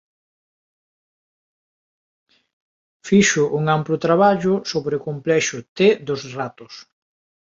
Fixo 3.07 3.43
un 3.59 3.65
amplo 3.77 3.97
traballo 4.05 4.53
sobre 4.71 4.93
o 4.99 5.03
complexo 5.07 5.57
t 5.75 5.79
dos 6.07 6.21
ratos. 6.39 6.73